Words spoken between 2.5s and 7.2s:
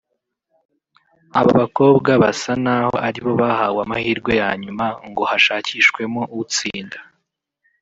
naho aribo bahawe amahirwe ya nyuma ngo hashakishwemo utsinda